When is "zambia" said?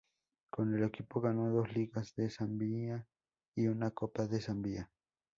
2.31-3.05, 4.41-4.89